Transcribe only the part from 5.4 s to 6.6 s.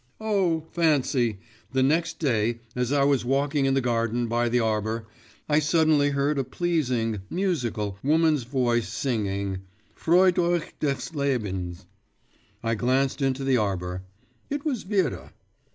I suddenly heard a